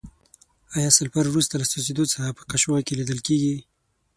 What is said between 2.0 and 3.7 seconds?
څخه په قاشوغه کې لیدل کیږي؟